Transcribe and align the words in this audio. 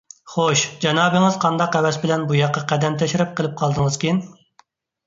خوش، 0.35 0.61
جانابىڭىز 0.85 1.37
قانداق 1.43 1.77
ھەۋەس 1.81 2.01
بىلەن 2.07 2.27
بۇياققا 2.33 2.65
قەدەم 2.73 2.97
تەشرىپ 3.05 3.39
قىلىپ 3.39 3.57
قالدىڭىزكىن؟ 3.63 4.27